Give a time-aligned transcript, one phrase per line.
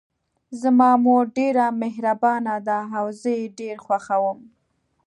[0.61, 4.39] زما مور ډیره مهربانه ده او زه یې ډېر خوښوم